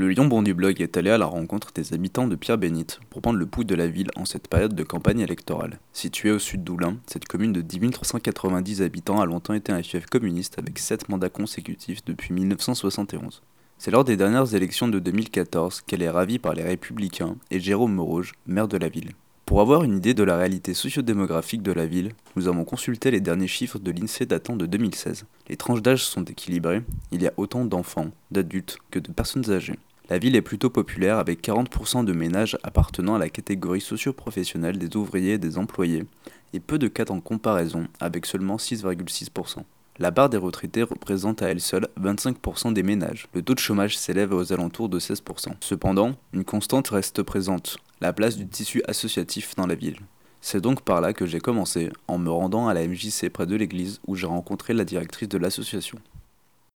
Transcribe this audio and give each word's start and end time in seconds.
Le 0.00 0.08
Lion 0.08 0.24
Bon 0.24 0.40
du 0.40 0.54
blog 0.54 0.80
est 0.80 0.96
allé 0.96 1.10
à 1.10 1.18
la 1.18 1.26
rencontre 1.26 1.72
des 1.74 1.92
habitants 1.92 2.26
de 2.26 2.34
Pierre-Bénite 2.34 3.00
pour 3.10 3.20
prendre 3.20 3.38
le 3.38 3.44
pouls 3.44 3.64
de 3.64 3.74
la 3.74 3.86
ville 3.86 4.08
en 4.16 4.24
cette 4.24 4.48
période 4.48 4.74
de 4.74 4.82
campagne 4.82 5.20
électorale. 5.20 5.78
Située 5.92 6.30
au 6.30 6.38
sud 6.38 6.64
d'Oulin, 6.64 6.96
cette 7.06 7.28
commune 7.28 7.52
de 7.52 7.60
10 7.60 7.90
390 7.90 8.80
habitants 8.80 9.20
a 9.20 9.26
longtemps 9.26 9.52
été 9.52 9.72
un 9.72 9.82
fief 9.82 10.06
communiste 10.06 10.58
avec 10.58 10.78
7 10.78 11.10
mandats 11.10 11.28
consécutifs 11.28 12.02
depuis 12.06 12.32
1971. 12.32 13.42
C'est 13.76 13.90
lors 13.90 14.06
des 14.06 14.16
dernières 14.16 14.54
élections 14.54 14.88
de 14.88 15.00
2014 15.00 15.82
qu'elle 15.82 16.00
est 16.00 16.08
ravie 16.08 16.38
par 16.38 16.54
les 16.54 16.62
Républicains 16.62 17.36
et 17.50 17.60
Jérôme 17.60 17.92
Morouge, 17.92 18.32
maire 18.46 18.68
de 18.68 18.78
la 18.78 18.88
ville. 18.88 19.10
Pour 19.44 19.60
avoir 19.60 19.84
une 19.84 19.98
idée 19.98 20.14
de 20.14 20.22
la 20.22 20.38
réalité 20.38 20.72
sociodémographique 20.72 21.62
de 21.62 21.72
la 21.72 21.84
ville, 21.84 22.12
nous 22.36 22.48
avons 22.48 22.64
consulté 22.64 23.10
les 23.10 23.20
derniers 23.20 23.48
chiffres 23.48 23.78
de 23.78 23.90
l'INSEE 23.90 24.24
datant 24.24 24.56
de 24.56 24.64
2016. 24.64 25.26
Les 25.50 25.58
tranches 25.58 25.82
d'âge 25.82 26.04
sont 26.04 26.24
équilibrées, 26.24 26.84
il 27.12 27.20
y 27.20 27.26
a 27.26 27.34
autant 27.36 27.66
d'enfants, 27.66 28.12
d'adultes 28.30 28.78
que 28.90 28.98
de 28.98 29.12
personnes 29.12 29.50
âgées. 29.50 29.78
La 30.10 30.18
ville 30.18 30.34
est 30.34 30.42
plutôt 30.42 30.70
populaire 30.70 31.18
avec 31.18 31.40
40% 31.40 32.04
de 32.04 32.12
ménages 32.12 32.58
appartenant 32.64 33.14
à 33.14 33.18
la 33.20 33.28
catégorie 33.28 33.80
socio-professionnelle 33.80 34.76
des 34.76 34.96
ouvriers 34.96 35.34
et 35.34 35.38
des 35.38 35.56
employés, 35.56 36.04
et 36.52 36.58
peu 36.58 36.80
de 36.80 36.88
cas 36.88 37.04
en 37.10 37.20
comparaison 37.20 37.86
avec 38.00 38.26
seulement 38.26 38.56
6,6%. 38.56 39.58
La 40.00 40.10
barre 40.10 40.28
des 40.28 40.36
retraités 40.36 40.82
représente 40.82 41.42
à 41.42 41.48
elle 41.48 41.60
seule 41.60 41.86
25% 42.00 42.72
des 42.72 42.82
ménages. 42.82 43.28
Le 43.34 43.42
taux 43.42 43.54
de 43.54 43.60
chômage 43.60 43.96
s'élève 43.96 44.32
aux 44.32 44.52
alentours 44.52 44.88
de 44.88 44.98
16%. 44.98 45.52
Cependant, 45.60 46.16
une 46.32 46.44
constante 46.44 46.88
reste 46.88 47.22
présente, 47.22 47.78
la 48.00 48.12
place 48.12 48.36
du 48.36 48.48
tissu 48.48 48.82
associatif 48.88 49.54
dans 49.54 49.68
la 49.68 49.76
ville. 49.76 49.98
C'est 50.40 50.60
donc 50.60 50.82
par 50.82 51.00
là 51.00 51.12
que 51.12 51.26
j'ai 51.26 51.38
commencé, 51.38 51.90
en 52.08 52.18
me 52.18 52.30
rendant 52.30 52.66
à 52.66 52.74
la 52.74 52.84
MJC 52.84 53.28
près 53.32 53.46
de 53.46 53.54
l'église 53.54 54.00
où 54.08 54.16
j'ai 54.16 54.26
rencontré 54.26 54.74
la 54.74 54.84
directrice 54.84 55.28
de 55.28 55.38
l'association. 55.38 55.98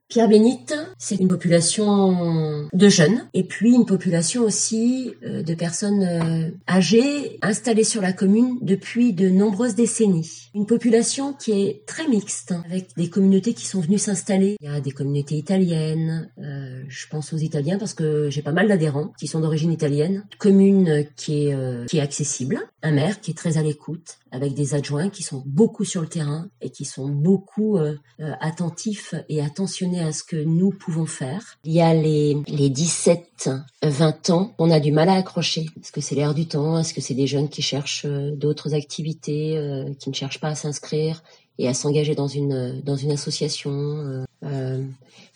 Pierre 0.07 0.29
Bénite, 0.29 0.75
c'est 0.99 1.15
une 1.15 1.27
population 1.27 2.69
de 2.71 2.89
jeunes 2.89 3.27
et 3.33 3.43
puis 3.43 3.73
une 3.73 3.87
population 3.87 4.43
aussi 4.43 5.13
euh, 5.23 5.41
de 5.41 5.55
personnes 5.55 6.03
euh, 6.03 6.51
âgées 6.69 7.39
installées 7.41 7.83
sur 7.83 8.03
la 8.03 8.13
commune 8.13 8.59
depuis 8.61 9.13
de 9.13 9.29
nombreuses 9.29 9.73
décennies. 9.73 10.51
Une 10.53 10.67
population 10.67 11.33
qui 11.33 11.53
est 11.53 11.85
très 11.87 12.07
mixte 12.07 12.53
avec 12.65 12.95
des 12.95 13.09
communautés 13.09 13.55
qui 13.55 13.65
sont 13.65 13.81
venues 13.81 13.97
s'installer. 13.97 14.57
Il 14.61 14.67
y 14.67 14.71
a 14.71 14.79
des 14.79 14.91
communautés 14.91 15.35
italiennes, 15.35 16.29
euh, 16.37 16.83
je 16.87 17.07
pense 17.07 17.33
aux 17.33 17.37
Italiens 17.37 17.79
parce 17.79 17.95
que 17.95 18.29
j'ai 18.29 18.43
pas 18.43 18.51
mal 18.51 18.67
d'adhérents 18.67 19.11
qui 19.19 19.25
sont 19.25 19.39
d'origine 19.39 19.71
italienne. 19.71 20.23
Commune 20.37 21.07
qui 21.15 21.47
est 21.47 21.55
qui 21.87 21.97
est 21.97 22.01
accessible, 22.01 22.59
un 22.83 22.91
maire 22.91 23.21
qui 23.21 23.31
est 23.31 23.35
très 23.35 23.57
à 23.57 23.63
l'écoute 23.63 24.17
avec 24.31 24.53
des 24.53 24.75
adjoints 24.75 25.09
qui 25.09 25.23
sont 25.23 25.43
beaucoup 25.45 25.85
sur 25.85 26.01
le 26.01 26.07
terrain 26.07 26.47
et 26.61 26.69
qui 26.69 26.85
sont 26.85 27.07
beaucoup 27.07 27.79
attentifs 28.19 29.15
et 29.29 29.41
attentionnés 29.41 29.94
à 29.99 30.11
ce 30.11 30.23
que 30.23 30.35
nous 30.35 30.71
pouvons 30.71 31.05
faire. 31.05 31.57
Il 31.63 31.73
y 31.73 31.81
a 31.81 31.93
les, 31.93 32.37
les 32.47 32.69
17, 32.69 33.49
20 33.83 34.29
ans, 34.29 34.53
on 34.57 34.71
a 34.71 34.79
du 34.79 34.91
mal 34.91 35.09
à 35.09 35.13
accrocher. 35.13 35.67
Est-ce 35.81 35.91
que 35.91 36.01
c'est 36.01 36.15
l'air 36.15 36.33
du 36.33 36.47
temps? 36.47 36.79
Est-ce 36.79 36.93
que 36.93 37.01
c'est 37.01 37.13
des 37.13 37.27
jeunes 37.27 37.49
qui 37.49 37.61
cherchent 37.61 38.05
euh, 38.05 38.31
d'autres 38.35 38.73
activités, 38.73 39.57
euh, 39.57 39.93
qui 39.99 40.09
ne 40.09 40.15
cherchent 40.15 40.39
pas 40.39 40.49
à 40.49 40.55
s'inscrire 40.55 41.23
et 41.57 41.67
à 41.67 41.73
s'engager 41.73 42.15
dans 42.15 42.27
une, 42.27 42.81
dans 42.81 42.95
une 42.95 43.11
association 43.11 44.25
euh, 44.43 44.83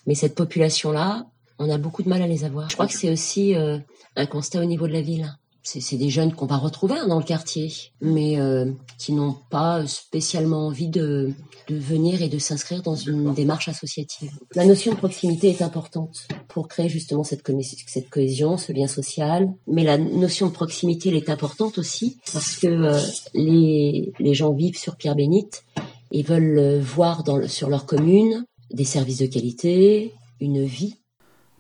Mais 0.05 0.15
cette 0.15 0.35
population-là, 0.35 1.25
on 1.59 1.69
a 1.69 1.77
beaucoup 1.77 2.03
de 2.03 2.09
mal 2.09 2.21
à 2.21 2.27
les 2.27 2.43
avoir. 2.43 2.69
Je 2.69 2.75
crois 2.75 2.87
que 2.87 2.93
c'est 2.93 3.09
aussi 3.09 3.53
un 3.55 4.25
constat 4.25 4.61
au 4.61 4.65
niveau 4.65 4.87
de 4.87 4.93
la 4.93 5.01
ville 5.01 5.33
c'est 5.63 5.97
des 5.97 6.09
jeunes 6.09 6.33
qu'on 6.33 6.45
va 6.45 6.57
retrouver 6.57 6.95
hein, 6.95 7.07
dans 7.07 7.17
le 7.17 7.23
quartier, 7.23 7.71
mais 8.01 8.39
euh, 8.39 8.71
qui 8.97 9.13
n'ont 9.13 9.35
pas 9.49 9.85
spécialement 9.87 10.67
envie 10.67 10.87
de, 10.87 11.31
de 11.67 11.75
venir 11.75 12.21
et 12.21 12.29
de 12.29 12.39
s'inscrire 12.39 12.81
dans 12.81 12.95
une 12.95 13.33
démarche 13.33 13.67
associative. 13.67 14.31
La 14.55 14.65
notion 14.65 14.93
de 14.93 14.97
proximité 14.97 15.49
est 15.49 15.61
importante 15.61 16.27
pour 16.47 16.67
créer 16.67 16.89
justement 16.89 17.23
cette, 17.23 17.43
cette 17.87 18.09
cohésion, 18.09 18.57
ce 18.57 18.71
lien 18.71 18.87
social, 18.87 19.49
mais 19.67 19.83
la 19.83 19.97
notion 19.97 20.47
de 20.47 20.51
proximité 20.51 21.09
elle 21.09 21.15
est 21.15 21.29
importante 21.29 21.77
aussi 21.77 22.17
parce 22.33 22.57
que 22.57 22.67
euh, 22.67 22.99
les, 23.33 24.11
les 24.19 24.33
gens 24.33 24.53
vivent 24.53 24.77
sur 24.77 24.95
Pierre-Bénite 24.95 25.63
et 26.11 26.23
veulent 26.23 26.57
euh, 26.57 26.81
voir 26.81 27.23
dans, 27.23 27.47
sur 27.47 27.69
leur 27.69 27.85
commune 27.85 28.45
des 28.71 28.85
services 28.85 29.19
de 29.19 29.25
qualité, 29.25 30.13
une 30.39 30.63
vie 30.63 30.98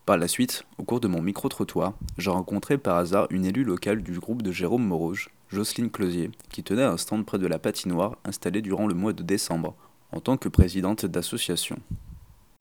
par 0.09 0.17
la 0.17 0.27
suite, 0.27 0.63
au 0.79 0.83
cours 0.83 0.99
de 0.99 1.07
mon 1.07 1.21
micro-trottoir, 1.21 1.93
j'ai 2.17 2.31
rencontré 2.31 2.79
par 2.79 2.97
hasard 2.97 3.27
une 3.29 3.45
élue 3.45 3.63
locale 3.63 4.01
du 4.01 4.17
groupe 4.17 4.41
de 4.41 4.51
Jérôme 4.51 4.83
Morouge, 4.83 5.29
Jocelyne 5.49 5.91
Closier, 5.91 6.31
qui 6.51 6.63
tenait 6.63 6.81
un 6.81 6.97
stand 6.97 7.27
près 7.27 7.37
de 7.37 7.45
la 7.45 7.59
patinoire 7.59 8.17
installée 8.25 8.63
durant 8.63 8.87
le 8.87 8.95
mois 8.95 9.13
de 9.13 9.21
décembre, 9.21 9.75
en 10.11 10.19
tant 10.19 10.35
que 10.35 10.49
présidente 10.49 11.05
d'association. 11.05 11.77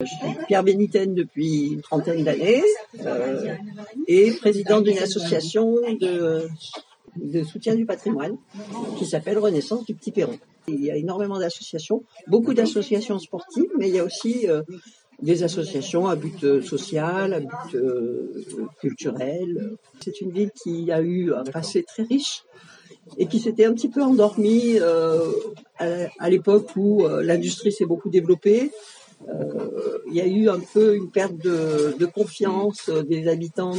Je 0.01 0.05
suis 0.05 0.45
Pierre 0.47 0.63
Bénitaine 0.63 1.15
depuis 1.15 1.69
une 1.69 1.81
trentaine 1.81 2.23
d'années 2.23 2.63
euh, 3.07 3.55
et 4.07 4.31
présidente 4.33 4.85
d'une 4.85 4.99
association 4.99 5.77
de, 6.03 6.49
de, 7.17 7.43
soutien 7.45 7.77
du 7.77 7.87
patrimoine 7.87 8.37
qui 8.99 9.07
s'appelle 9.07 9.39
Renaissance 9.39 9.87
du 9.87 9.95
Petit 9.95 10.13
Perron. 10.13 10.39
Il 10.67 10.85
y 10.85 10.91
a 10.91 10.97
énormément 10.97 11.39
d'associations, 11.39 12.05
beaucoup 12.27 12.53
d'associations 12.53 13.19
sportives, 13.19 13.71
mais 13.79 13.89
il 13.89 13.95
y 13.95 14.01
a 14.01 14.05
aussi 14.05 14.47
euh, 14.51 14.61
des 15.21 15.43
associations 15.43 16.07
à 16.07 16.17
but 16.17 16.45
euh, 16.45 16.63
social, 16.63 17.35
à 17.35 17.41
but 17.41 17.75
euh, 17.75 18.45
culturel. 18.81 19.77
C'est 20.01 20.21
une 20.21 20.31
ville 20.31 20.51
qui 20.63 20.93
a 20.93 21.01
eu 21.01 21.33
un 21.35 21.45
passé 21.45 21.83
très 21.83 22.05
riche 22.05 22.45
et 23.17 23.27
qui 23.27 23.41
s'était 23.41 23.65
un 23.65 23.73
petit 23.73 23.89
peu 23.89 24.03
endormie 24.03 24.79
euh, 24.81 25.33
à, 25.79 26.31
l'époque 26.31 26.69
où 26.77 27.07
l'industrie 27.23 27.73
s'est 27.73 27.87
beaucoup 27.87 28.11
développée. 28.11 28.71
il 30.11 30.15
y 30.15 30.21
a 30.21 30.27
eu 30.27 30.49
un 30.49 30.61
peu 30.61 30.95
une 30.95 31.11
perte 31.11 31.37
de, 31.39 32.07
confiance 32.07 32.91
des 32.91 33.27
habitants 33.29 33.75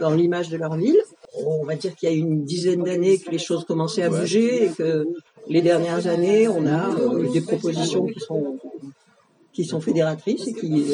dans 0.00 0.14
l'image 0.14 0.50
de 0.50 0.58
leur 0.58 0.76
ville. 0.76 1.00
On 1.44 1.64
va 1.64 1.74
dire 1.74 1.94
qu'il 1.96 2.10
y 2.10 2.12
a 2.12 2.14
une 2.14 2.44
dizaine 2.44 2.82
d'années 2.82 3.18
que 3.18 3.30
les 3.30 3.38
choses 3.38 3.64
commençaient 3.64 4.02
à 4.02 4.10
bouger 4.10 4.66
et 4.66 4.68
que 4.68 5.06
les 5.48 5.62
dernières 5.62 6.06
années, 6.06 6.48
on 6.48 6.66
a 6.66 6.94
des 7.32 7.40
propositions 7.40 8.06
qui 8.06 8.20
sont 8.20 8.58
qui 9.56 9.64
sont 9.64 9.80
fédératrices 9.80 10.46
et 10.48 10.52
qui, 10.52 10.84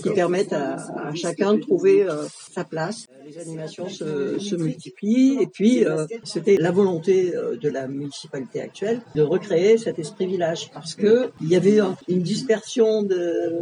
qui 0.00 0.10
permettent 0.10 0.52
à, 0.52 0.76
chacun 1.14 1.54
de 1.54 1.60
trouver 1.60 2.04
euh, 2.04 2.22
sa 2.52 2.62
place. 2.62 3.06
Les 3.26 3.38
animations 3.38 3.88
se, 3.88 4.38
se 4.38 4.54
multiplient. 4.54 5.38
Et 5.40 5.48
puis 5.48 5.84
euh, 5.84 6.06
c'était 6.22 6.56
la 6.56 6.70
volonté 6.70 7.34
euh, 7.34 7.56
de 7.56 7.68
la 7.68 7.88
municipalité 7.88 8.60
actuelle 8.60 9.00
de 9.16 9.22
recréer 9.22 9.78
cet 9.78 9.98
esprit 9.98 10.26
village. 10.26 10.70
Parce 10.72 10.94
que 10.94 11.30
il 11.40 11.48
y 11.48 11.56
avait 11.56 11.80
une 12.06 12.22
dispersion 12.22 13.02
de, 13.02 13.52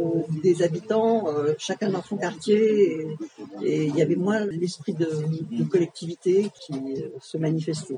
des 0.43 0.61
habitants, 0.61 1.25
chacun 1.57 1.89
dans 1.89 2.03
son 2.03 2.17
quartier. 2.17 3.07
Et, 3.63 3.85
il 3.85 3.95
y 3.95 4.03
avait 4.03 4.15
moins 4.15 4.45
l'esprit 4.45 4.93
de, 4.93 5.09
de 5.51 5.63
collectivité 5.63 6.51
qui 6.61 6.75
se 7.21 7.37
manifestait. 7.39 7.97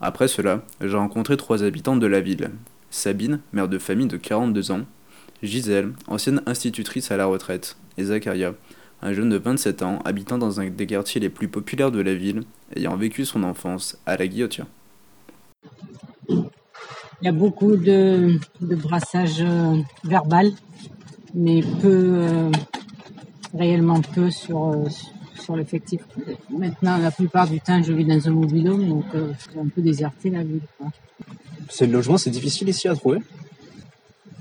Après 0.00 0.28
cela, 0.28 0.62
j'ai 0.80 0.96
rencontré 0.96 1.36
trois 1.36 1.62
habitants 1.62 1.96
de 1.96 2.06
la 2.06 2.20
ville, 2.20 2.50
Sabine, 2.90 3.40
mère 3.52 3.68
de 3.68 3.78
famille 3.78 4.08
de 4.08 4.16
42 4.16 4.72
ans, 4.72 4.82
Gisèle, 5.42 5.92
ancienne 6.06 6.42
institutrice 6.46 7.10
à 7.10 7.16
la 7.16 7.26
retraite, 7.26 7.76
et 7.96 8.04
Zacharia, 8.04 8.54
un 9.02 9.12
jeune 9.12 9.30
de 9.30 9.38
27 9.38 9.82
ans 9.82 9.98
habitant 10.04 10.38
dans 10.38 10.60
un 10.60 10.68
des 10.68 10.86
quartiers 10.86 11.20
les 11.20 11.30
plus 11.30 11.48
populaires 11.48 11.90
de 11.90 12.00
la 12.00 12.14
ville, 12.14 12.42
ayant 12.76 12.96
vécu 12.96 13.24
son 13.24 13.42
enfance 13.44 13.98
à 14.06 14.16
la 14.16 14.26
Guillotière. 14.26 14.66
Il 17.22 17.26
y 17.26 17.28
a 17.28 17.32
beaucoup 17.32 17.76
de, 17.76 18.38
brassage 18.60 19.40
euh, 19.40 19.76
verbal, 20.04 20.50
mais 21.34 21.60
peu, 21.60 22.12
euh, 22.14 22.50
réellement 23.52 24.00
peu 24.00 24.30
sur, 24.30 24.68
euh, 24.68 24.84
sur 25.38 25.54
l'effectif. 25.54 26.00
Maintenant, 26.50 26.96
la 26.96 27.10
plupart 27.10 27.46
du 27.46 27.60
temps, 27.60 27.82
je 27.82 27.92
vis 27.92 28.06
dans 28.06 28.26
un 28.26 28.32
mobilhome, 28.32 28.88
donc 28.88 29.04
c'est 29.38 29.58
un 29.58 29.68
peu 29.68 29.82
déserté 29.82 30.30
la 30.30 30.42
ville. 30.42 30.62
C'est 31.70 31.86
le 31.86 31.92
logement, 31.92 32.18
c'est 32.18 32.30
difficile 32.30 32.68
ici 32.68 32.88
à 32.88 32.94
trouver 32.94 33.20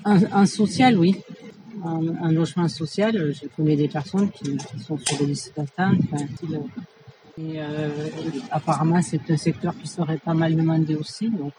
un, 0.06 0.46
social, 0.46 0.98
oui. 0.98 1.16
Un, 1.84 2.32
logement 2.32 2.68
social, 2.68 3.16
euh, 3.16 3.34
je 3.34 3.48
connais 3.48 3.76
des 3.76 3.88
personnes 3.88 4.30
qui, 4.32 4.58
sont 4.86 4.98
sur 4.98 5.18
des 5.18 5.26
listes 5.26 5.54
d'attente. 5.56 5.98
et 7.38 7.60
euh, 7.60 7.90
apparemment, 8.52 9.02
c'est 9.02 9.30
un 9.30 9.38
secteur 9.38 9.74
qui 9.78 9.88
serait 9.88 10.18
pas 10.18 10.34
mal 10.34 10.56
demandé 10.56 10.96
aussi. 10.96 11.30
Donc, 11.30 11.54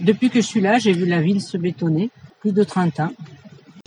depuis 0.00 0.30
que 0.30 0.40
je 0.40 0.46
suis 0.46 0.60
là, 0.60 0.78
j'ai 0.78 0.92
vu 0.92 1.06
la 1.06 1.20
ville 1.20 1.40
se 1.40 1.56
bétonner, 1.56 2.10
plus 2.40 2.52
de 2.52 2.64
30 2.64 3.00
ans. 3.00 3.12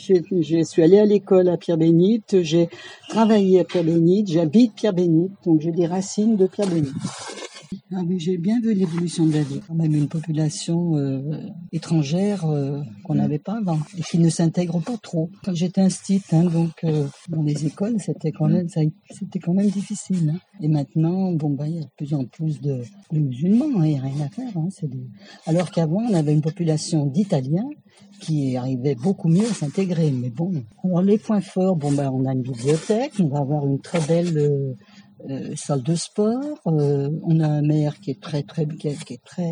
Je 0.02 0.64
suis 0.64 0.82
allée 0.82 1.00
à 1.00 1.06
l'école 1.06 1.50
à 1.50 1.58
Pierre-Bénite, 1.58 2.42
j'ai 2.42 2.70
travaillé 3.10 3.60
à 3.60 3.64
Pierre-Bénite, 3.64 4.32
j'habite 4.32 4.74
Pierre-Bénite, 4.74 5.34
donc 5.46 5.62
j'ai 5.62 5.72
des 5.72 5.88
racines 5.88 6.38
de 6.38 6.48
Pierre-Bénite. 6.48 6.94
Ah 7.92 8.02
oui, 8.08 8.20
j'ai 8.20 8.38
bien 8.38 8.60
vu 8.62 8.74
l'évolution 8.76 9.26
de 9.26 9.34
la 9.34 9.42
ville. 9.42 9.62
Quand 9.68 9.74
même 9.74 9.96
une 9.96 10.08
population 10.08 10.96
euh, 10.98 11.22
étrangère 11.72 12.46
euh, 12.46 12.82
qu'on 13.04 13.16
n'avait 13.16 13.40
pas 13.40 13.58
avant 13.58 13.80
et 13.98 14.02
qui 14.04 14.20
ne 14.20 14.30
s'intègre 14.30 14.80
pas 14.80 14.96
trop. 14.98 15.32
Quand 15.44 15.56
j'étais 15.56 15.82
instite, 15.82 16.32
hein, 16.32 16.44
donc 16.44 16.72
euh, 16.84 17.08
dans 17.30 17.42
les 17.42 17.66
écoles, 17.66 17.96
c'était 18.00 18.32
quand 18.32 18.48
même 18.48 18.70
ça, 18.70 18.82
c'était 19.10 19.40
quand 19.40 19.56
même 19.56 19.72
difficile. 19.72 20.34
hein. 20.36 20.40
Et 20.62 20.68
maintenant, 20.68 21.32
bon 21.32 21.50
bah 21.50 21.68
il 21.68 21.76
y 21.76 21.80
a 21.80 21.82
de 21.82 21.90
plus 21.98 22.14
en 22.14 22.26
plus 22.26 22.62
de, 22.62 22.82
de 23.12 23.20
musulmans, 23.20 23.66
hein, 23.80 23.86
il 23.86 23.94
n'y 23.94 23.98
a 23.98 24.02
rien 24.02 24.22
à 24.26 24.30
faire. 24.30 24.56
Hein, 24.56 24.68
des- 24.84 25.08
Alors 25.48 25.72
qu'avant, 25.72 26.04
on 26.08 26.14
avait 26.14 26.34
une 26.34 26.42
population 26.44 27.08
d'Italiens 27.08 27.70
qui 28.22 28.56
arrivait 28.56 28.96
beaucoup 28.96 29.30
mieux 29.30 29.46
à 29.50 29.54
s'intégrer. 29.54 30.12
Mais 30.12 30.30
bon, 30.30 30.52
alors 30.84 31.02
les 31.02 31.18
points 31.18 31.42
forts, 31.42 31.76
bon 31.76 31.92
ben 31.92 32.12
on 32.14 32.26
a 32.26 32.34
une 32.34 32.44
bibliothèque, 32.44 33.14
on 33.20 33.30
va 33.30 33.40
avoir 33.40 33.66
une 33.66 33.80
très 33.82 34.00
belle 34.02 34.38
euh, 34.38 34.74
salle 35.56 35.84
de 35.84 35.96
sport, 35.96 36.60
euh, 36.68 37.10
on 37.24 37.40
a 37.40 37.48
un 37.48 37.62
maire 37.62 38.00
qui 38.00 38.12
est 38.12 38.22
très 38.22 38.44
très 38.44 38.66
qui 38.68 38.88
est, 38.90 39.04
qui 39.06 39.14
est 39.14 39.24
très 39.24 39.52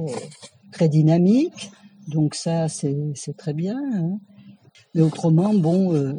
très 0.71 0.89
dynamique, 0.89 1.71
donc 2.07 2.35
ça 2.35 2.67
c'est 2.69 2.97
c'est 3.15 3.35
très 3.37 3.53
bien. 3.53 3.77
hein. 3.95 4.19
Mais 4.93 5.01
autrement, 5.01 5.53
bon, 5.53 5.93
euh, 5.93 6.13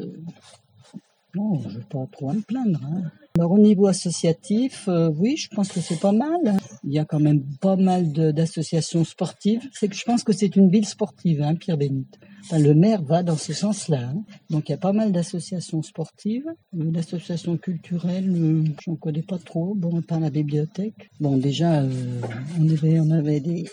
non, 1.35 1.61
je 1.61 1.79
vais 1.79 1.85
pas 1.85 2.07
trop 2.13 2.31
à 2.31 2.35
me 2.35 2.43
plaindre. 2.43 2.81
hein. 2.85 3.03
Alors 3.39 3.53
au 3.53 3.59
niveau 3.59 3.87
associatif, 3.87 4.89
euh, 4.89 5.11
oui, 5.17 5.37
je 5.37 5.49
pense 5.55 5.69
que 5.69 5.81
c'est 5.81 6.01
pas 6.01 6.11
mal. 6.11 6.57
Il 6.83 6.93
y 6.93 6.99
a 6.99 7.05
quand 7.05 7.21
même 7.21 7.45
pas 7.61 7.77
mal 7.77 8.13
d'associations 8.13 9.05
sportives. 9.05 9.63
C'est 9.73 9.87
que 9.87 9.95
je 9.95 10.03
pense 10.03 10.25
que 10.25 10.33
c'est 10.33 10.57
une 10.57 10.69
ville 10.69 10.87
sportive, 10.87 11.41
hein, 11.43 11.55
Pierre 11.55 11.77
Bénite. 11.79 12.19
Le 12.51 12.73
maire 12.75 13.03
va 13.03 13.23
dans 13.23 13.37
ce 13.37 13.53
sens-là. 13.53 14.09
hein. 14.09 14.25
Donc 14.51 14.69
il 14.69 14.73
y 14.73 14.75
a 14.75 14.79
pas 14.79 14.93
mal 14.93 15.13
d'associations 15.13 15.83
sportives, 15.83 16.47
Euh, 16.75 16.91
d'associations 16.91 17.57
culturelles. 17.59 18.29
euh, 18.35 18.65
J'en 18.85 18.97
connais 18.97 19.23
pas 19.23 19.39
trop. 19.39 19.73
Bon, 19.77 20.03
pas 20.03 20.19
la 20.19 20.31
bibliothèque. 20.31 21.09
Bon, 21.21 21.37
déjà, 21.37 21.83
euh, 21.83 22.21
on 22.59 23.11
avait, 23.11 23.39
des 23.41 23.67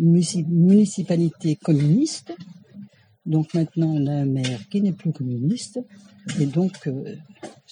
munici- 0.00 0.46
municipalités 0.48 1.54
communistes. 1.54 2.32
Donc 3.24 3.54
maintenant, 3.54 3.92
on 3.94 4.04
a 4.08 4.12
un 4.14 4.24
maire 4.26 4.62
qui 4.68 4.80
n'est 4.82 4.92
plus 4.92 5.12
communiste. 5.12 5.78
Et 6.40 6.46
donc, 6.46 6.72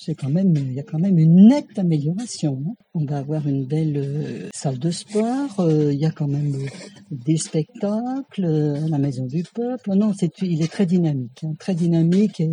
c'est 0.03 0.15
quand 0.15 0.31
même, 0.31 0.55
il 0.57 0.73
y 0.73 0.81
a 0.81 0.83
quand 0.83 0.99
même 0.99 1.19
une 1.19 1.49
nette 1.49 1.79
amélioration. 1.79 2.63
hein. 2.67 2.75
On 2.95 3.05
va 3.05 3.19
avoir 3.19 3.47
une 3.47 3.67
belle 3.67 3.97
euh, 3.99 4.49
salle 4.55 4.79
de 4.79 4.91
sport. 4.91 5.61
euh, 5.61 5.93
il 5.93 5.99
y 5.99 6.07
a 6.07 6.11
quand 6.11 6.27
même 6.29 6.55
euh, 6.55 6.67
des 7.11 7.37
spectacles 7.37 8.45
à 8.45 8.89
la 8.89 8.99
Maison 8.99 9.27
du 9.27 9.43
Peuple. 9.55 9.91
Non, 9.95 10.13
c'est, 10.19 10.33
il 10.43 10.63
est 10.63 10.73
très 10.73 10.87
dynamique, 10.87 11.45
hein, 11.45 11.53
très 11.59 11.75
dynamique 11.75 12.41
et, 12.41 12.51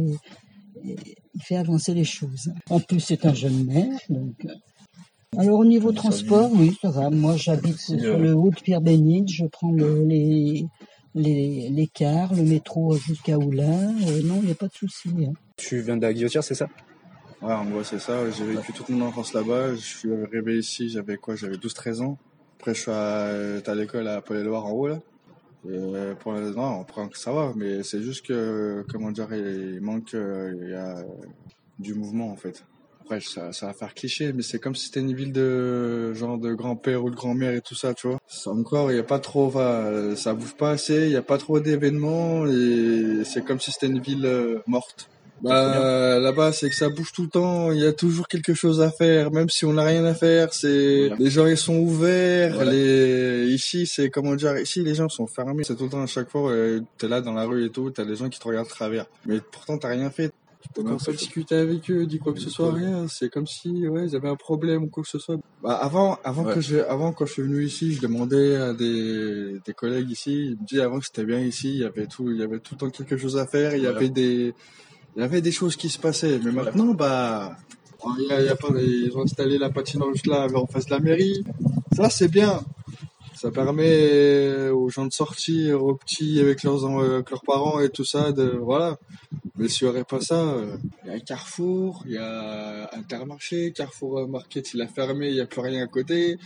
et 0.83 0.95
il 1.35 1.41
fait 1.43 1.55
avancer 1.55 1.93
les 1.93 2.03
choses. 2.03 2.51
En 2.69 2.79
plus, 2.79 2.99
c'est 2.99 3.25
un 3.25 3.33
jeune 3.33 3.63
maire, 3.65 3.99
donc. 4.09 4.35
alors 5.37 5.59
au 5.59 5.65
niveau 5.65 5.91
transport, 5.91 6.49
oui, 6.53 6.75
ça 6.81 6.89
va. 6.89 7.09
Moi, 7.09 7.37
j'habite 7.37 7.77
sur 7.77 8.17
le 8.17 8.33
haut 8.35 8.49
de 8.49 8.55
Pierre-Bénite. 8.59 9.29
Je 9.31 9.45
prends 9.45 9.71
le- 9.71 10.03
les, 10.03 10.65
les, 11.15 11.69
les 11.69 11.87
cars, 11.87 12.33
le 12.35 12.43
métro 12.43 12.95
jusqu'à 12.97 13.37
Oulin. 13.37 13.95
Euh, 14.07 14.21
non, 14.23 14.39
il 14.41 14.45
n'y 14.47 14.51
a 14.51 14.55
pas 14.55 14.67
de 14.67 14.73
souci. 14.73 15.09
hein. 15.25 15.33
Tu 15.57 15.81
viens 15.81 15.97
de 15.97 16.01
la 16.03 16.13
Guillotière, 16.13 16.43
c'est 16.43 16.55
ça? 16.55 16.67
Ouais, 17.41 17.53
en 17.53 17.65
gros, 17.65 17.83
c'est 17.83 17.99
ça. 17.99 18.29
J'ai 18.31 18.45
vécu 18.45 18.73
toute 18.73 18.89
mon 18.89 19.05
enfance 19.05 19.33
là-bas. 19.33 19.75
Je 19.75 19.81
suis 19.81 20.13
arrivé 20.13 20.57
ici, 20.57 20.89
j'avais 20.89 21.17
quoi? 21.17 21.35
J'avais 21.35 21.57
12-13 21.57 22.01
ans. 22.01 22.17
Après, 22.59 22.73
je 22.73 22.81
suis 22.81 22.91
à, 22.91 23.75
l'école 23.75 24.07
à 24.07 24.21
Paul-et-Loire 24.21 24.65
en 24.65 24.71
haut, 24.71 24.87
là. 24.87 24.99
Et 25.65 25.71
euh, 25.71 26.15
pour 26.15 26.33
non, 26.33 26.81
après, 26.81 27.07
ça 27.13 27.31
va, 27.31 27.53
mais 27.55 27.83
c'est 27.83 28.01
juste 28.01 28.25
que, 28.25 28.83
comment 28.89 29.11
dire, 29.11 29.31
il 29.33 29.79
manque, 29.81 30.13
euh, 30.13 30.53
il 30.61 30.69
y 30.69 30.73
a 30.73 31.03
du 31.77 31.93
mouvement, 31.93 32.31
en 32.31 32.35
fait. 32.35 32.63
Après, 33.01 33.19
ça, 33.21 33.51
ça 33.53 33.67
va 33.67 33.73
faire 33.73 33.93
cliché, 33.93 34.33
mais 34.33 34.41
c'est 34.41 34.59
comme 34.59 34.75
si 34.75 34.87
c'était 34.87 34.99
une 34.99 35.13
ville 35.13 35.31
de, 35.31 36.13
genre, 36.13 36.37
de 36.37 36.53
grand-père 36.53 37.03
ou 37.03 37.09
de 37.09 37.15
grand-mère 37.15 37.53
et 37.53 37.61
tout 37.61 37.75
ça, 37.75 37.93
tu 37.93 38.07
vois. 38.07 38.17
Encore, 38.47 38.91
il 38.91 38.95
n'y 38.95 38.99
a 38.99 39.03
pas 39.03 39.19
trop, 39.19 39.51
ça 40.15 40.33
bouge 40.33 40.55
pas 40.55 40.71
assez, 40.71 41.03
il 41.03 41.09
n'y 41.09 41.15
a 41.15 41.21
pas 41.21 41.37
trop 41.37 41.59
d'événements, 41.59 42.45
et 42.47 43.23
c'est 43.23 43.45
comme 43.45 43.59
si 43.59 43.71
c'était 43.71 43.87
une 43.87 43.99
ville 43.99 44.25
euh, 44.25 44.59
morte. 44.67 45.09
Bah, 45.41 46.19
là-bas, 46.19 46.51
c'est 46.51 46.69
que 46.69 46.75
ça 46.75 46.89
bouge 46.89 47.11
tout 47.13 47.23
le 47.23 47.29
temps. 47.29 47.71
Il 47.71 47.79
y 47.79 47.85
a 47.85 47.93
toujours 47.93 48.27
quelque 48.27 48.53
chose 48.53 48.81
à 48.81 48.89
faire, 48.91 49.31
même 49.31 49.49
si 49.49 49.65
on 49.65 49.73
n'a 49.73 49.83
rien 49.83 50.03
à 50.05 50.13
faire. 50.13 50.53
C'est 50.53 51.09
les 51.19 51.29
gens 51.29 51.45
ils 51.47 51.57
sont 51.57 51.77
ouverts. 51.77 52.53
Voilà. 52.55 52.71
Les 52.71 53.45
ici, 53.49 53.85
c'est 53.85 54.09
comment 54.09 54.35
dire. 54.35 54.57
Ici, 54.57 54.83
les 54.83 54.95
gens 54.95 55.09
sont 55.09 55.27
fermés. 55.27 55.63
C'est 55.63 55.75
tout 55.75 55.85
le 55.85 55.89
temps 55.89 56.01
à 56.01 56.07
chaque 56.07 56.29
fois. 56.29 56.51
euh, 56.51 56.81
T'es 56.97 57.07
là 57.07 57.21
dans 57.21 57.33
la 57.33 57.45
rue 57.45 57.65
et 57.65 57.69
tout. 57.69 57.91
T'as 57.91 58.05
des 58.05 58.15
gens 58.15 58.29
qui 58.29 58.39
te 58.39 58.47
regardent 58.47 58.67
de 58.67 58.71
travers. 58.71 59.05
Mais 59.25 59.39
pourtant, 59.51 59.77
t'as 59.77 59.89
rien 59.89 60.09
fait. 60.09 60.31
Tu 60.63 60.69
peux 60.83 60.83
pas 60.83 61.11
discuter 61.13 61.55
avec 61.55 61.89
eux, 61.91 62.05
dire 62.07 62.19
quoi 62.19 62.33
que 62.33 62.39
ce 62.39 62.49
soit, 62.49 62.73
rien. 62.73 63.05
C'est 63.07 63.29
comme 63.29 63.47
si, 63.47 63.87
ouais, 63.87 64.05
ils 64.07 64.15
avaient 64.15 64.27
un 64.27 64.35
problème 64.35 64.83
ou 64.83 64.87
quoi 64.87 65.03
que 65.03 65.07
ce 65.09 65.19
soit. 65.19 65.37
Bah, 65.63 65.75
avant, 65.75 66.17
avant 66.25 66.43
Ouais. 66.45 66.55
que 66.55 66.61
je, 66.61 66.77
avant 66.79 67.13
quand 67.13 67.25
je 67.25 67.33
suis 67.33 67.41
venu 67.43 67.63
ici, 67.63 67.93
je 67.93 68.01
demandais 68.01 68.55
à 68.57 68.73
des, 68.73 69.59
des 69.65 69.73
collègues 69.73 70.09
ici. 70.11 70.47
Ils 70.47 70.57
me 70.59 70.65
disaient 70.67 70.81
avant 70.81 70.99
que 70.99 71.05
c'était 71.05 71.23
bien 71.25 71.39
ici. 71.39 71.69
Il 71.75 71.79
y 71.81 71.85
avait 71.85 72.07
tout, 72.07 72.31
il 72.31 72.37
y 72.37 72.43
avait 72.43 72.59
tout 72.59 72.73
le 72.73 72.79
temps 72.79 72.89
quelque 72.89 73.15
chose 73.17 73.37
à 73.37 73.45
faire. 73.47 73.73
Il 73.75 73.79
y 73.79 73.81
Voilà. 73.83 73.97
avait 73.97 74.09
des, 74.09 74.53
il 75.17 75.21
y 75.21 75.23
avait 75.23 75.41
des 75.41 75.51
choses 75.51 75.75
qui 75.75 75.89
se 75.89 75.97
passaient. 75.97 76.39
Mais 76.43 76.51
maintenant, 76.51 76.93
bah, 76.93 77.57
ils 78.19 79.11
ont 79.15 79.23
installé 79.23 79.57
la 79.57 79.71
patinoire 79.71 80.13
juste 80.13 80.27
là, 80.27 80.47
en 80.53 80.67
face 80.67 80.85
de 80.85 80.91
la 80.91 80.99
mairie. 80.99 81.43
Ça, 81.95 82.11
c'est 82.11 82.27
bien. 82.27 82.61
Ça 83.33 83.49
permet 83.49 84.69
aux 84.69 84.89
gens 84.89 85.07
de 85.07 85.11
sortir, 85.11 85.83
aux 85.83 85.95
petits 85.95 86.39
avec 86.39 86.61
leurs, 86.61 87.41
parents 87.45 87.79
et 87.79 87.89
tout 87.89 88.05
ça, 88.05 88.31
voilà. 88.61 88.97
Mais 89.55 89.67
s'il 89.67 89.87
n'y 89.87 89.93
aurait 89.93 90.03
pas 90.03 90.21
ça, 90.21 90.39
euh, 90.39 90.77
il 91.05 91.11
y 91.11 91.15
a 91.15 91.19
Carrefour, 91.19 92.03
il 92.05 92.13
y 92.13 92.17
a 92.17 92.87
Intermarché, 92.95 93.71
Carrefour 93.71 94.27
Market, 94.27 94.73
il 94.75 94.81
a 94.81 94.87
fermé, 94.87 95.29
il 95.29 95.33
n'y 95.33 95.39
a 95.39 95.47
plus 95.47 95.61
rien 95.61 95.83
à 95.83 95.87
côté. 95.87 96.37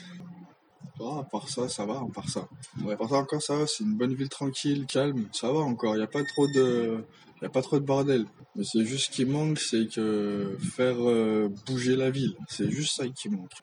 Ah, 1.03 1.19
à 1.19 1.23
part 1.23 1.49
ça, 1.49 1.67
ça 1.67 1.85
va, 1.85 1.95
à 1.95 2.07
part 2.13 2.29
ça. 2.29 2.47
À 2.89 2.95
part 2.95 3.09
ça, 3.09 3.15
encore, 3.15 3.41
ça 3.41 3.55
va, 3.55 3.67
c'est 3.67 3.83
une 3.83 3.95
bonne 3.95 4.13
ville 4.13 4.29
tranquille, 4.29 4.85
calme, 4.87 5.25
ça 5.31 5.51
va 5.51 5.59
encore, 5.59 5.95
il 5.95 5.99
n'y 5.99 6.03
a 6.03 6.07
pas 6.07 6.23
trop 6.23 6.47
de, 6.47 7.03
y 7.41 7.45
a 7.45 7.49
pas 7.49 7.61
trop 7.61 7.79
de 7.79 7.85
bordel. 7.85 8.25
Mais 8.55 8.63
c'est 8.63 8.85
juste 8.85 9.07
ce 9.07 9.11
qui 9.11 9.25
manque, 9.25 9.59
c'est 9.59 9.87
que 9.87 10.57
faire 10.75 10.97
euh, 10.99 11.49
bouger 11.65 11.95
la 11.95 12.11
ville. 12.11 12.35
C'est 12.47 12.69
juste 12.69 12.97
ça 12.97 13.07
qui 13.07 13.29
manque. 13.29 13.53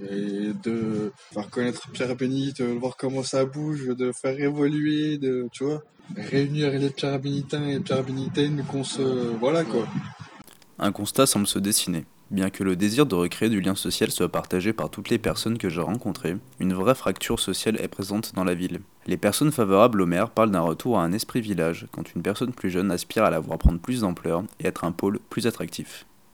Et 0.00 0.52
de 0.64 1.12
faire 1.32 1.48
connaître 1.48 1.88
Pierre 1.90 2.16
Bénite, 2.16 2.60
de 2.60 2.66
voir 2.66 2.96
comment 2.96 3.22
ça 3.22 3.44
bouge, 3.44 3.86
de 3.86 4.10
faire 4.12 4.38
évoluer, 4.38 5.16
de, 5.18 5.48
tu 5.52 5.64
vois, 5.64 5.82
réunir 6.16 6.72
les 6.72 6.90
Pierre 6.90 7.20
Bénitains 7.20 7.68
et 7.68 7.80
Pierre 7.80 8.02
Bénitaines 8.02 8.64
qu'on 8.68 8.84
se, 8.84 9.02
voilà 9.02 9.64
quoi. 9.64 9.86
Un 10.78 10.90
constat 10.90 11.26
semble 11.26 11.46
se 11.46 11.60
dessiner. 11.60 12.04
Bien 12.32 12.48
que 12.48 12.64
le 12.64 12.76
désir 12.76 13.04
de 13.04 13.14
recréer 13.14 13.50
du 13.50 13.60
lien 13.60 13.74
social 13.74 14.10
soit 14.10 14.30
partagé 14.30 14.72
par 14.72 14.88
toutes 14.88 15.10
les 15.10 15.18
personnes 15.18 15.58
que 15.58 15.68
j'ai 15.68 15.82
rencontrées, 15.82 16.38
une 16.60 16.72
vraie 16.72 16.94
fracture 16.94 17.38
sociale 17.38 17.78
est 17.78 17.88
présente 17.88 18.34
dans 18.34 18.42
la 18.42 18.54
ville. 18.54 18.80
Les 19.06 19.18
personnes 19.18 19.52
favorables 19.52 20.00
au 20.00 20.06
maire 20.06 20.30
parlent 20.30 20.50
d'un 20.50 20.60
retour 20.60 20.98
à 20.98 21.04
un 21.04 21.12
esprit 21.12 21.42
village, 21.42 21.88
quand 21.92 22.14
une 22.14 22.22
personne 22.22 22.54
plus 22.54 22.70
jeune 22.70 22.90
aspire 22.90 23.24
à 23.24 23.30
la 23.30 23.38
voir 23.38 23.58
prendre 23.58 23.80
plus 23.80 24.00
d'ampleur 24.00 24.44
et 24.60 24.66
être 24.66 24.84
un 24.84 24.92
pôle 24.92 25.18
plus 25.28 25.46
attractif. 25.46 26.06